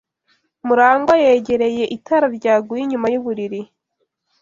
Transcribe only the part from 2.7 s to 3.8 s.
inyuma yuburiri.